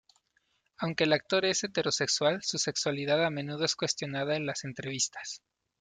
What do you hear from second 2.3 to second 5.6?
su sexualidad a menudo es cuestionada en las entrevistas.